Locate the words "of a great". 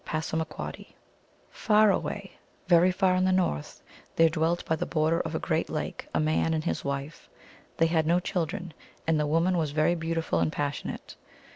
5.19-5.69